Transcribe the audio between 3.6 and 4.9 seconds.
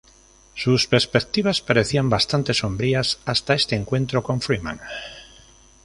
encuentro con Freeman.